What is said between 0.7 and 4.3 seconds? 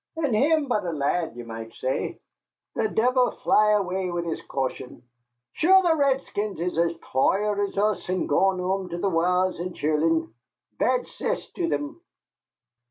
a lad, ye might say. The divil fly away wid